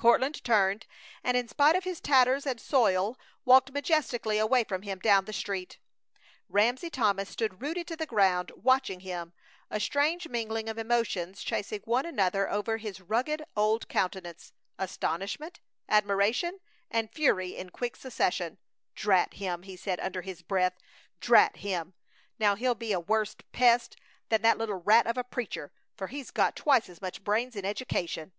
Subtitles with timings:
[0.00, 0.86] Courtland turned,
[1.22, 5.32] and in spite of his tatters and soil walked majestically away from him down the
[5.34, 5.76] street.
[6.48, 9.34] Ramsey Thomas stood rooted to the ground, watching him,
[9.70, 16.60] a strange mingling of emotions chasing one another over his rugged old countenance: astonishment, admiration,
[16.90, 18.56] and fury in quick succession.
[18.94, 20.78] "Drat him!" he said, under his breath.
[21.20, 21.92] "Drat him!
[22.38, 23.96] Now he'll be a worse pest
[24.30, 27.66] than that little rat of a preacher, for he's got twice as much brains and
[27.66, 28.32] education!"